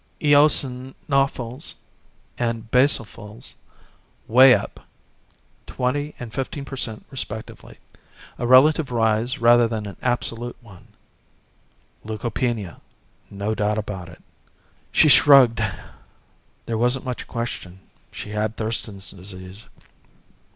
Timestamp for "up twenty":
4.55-6.15